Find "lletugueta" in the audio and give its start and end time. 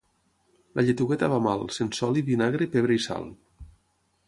0.87-1.29